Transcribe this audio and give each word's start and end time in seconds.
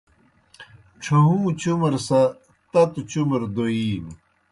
ڇھہُوں 1.01 1.43
چُمر 1.59 1.93
سہ 2.07 2.21
تتوْ 2.71 3.01
چُمر 3.09 3.41
دوئینوْ 3.55 4.11